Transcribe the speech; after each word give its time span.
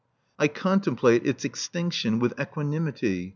I 0.39 0.47
contemplate 0.47 1.27
its 1.27 1.45
extinction 1.45 2.17
with 2.17 2.33
equanimity. 2.39 3.29